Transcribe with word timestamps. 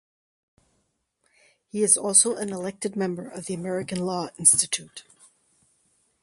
He 1.69 1.83
is 1.83 1.95
also 1.95 2.35
an 2.35 2.51
elected 2.51 2.95
member 2.95 3.27
of 3.29 3.45
the 3.45 3.53
American 3.53 3.99
Law 3.99 4.29
Institute. 4.39 5.03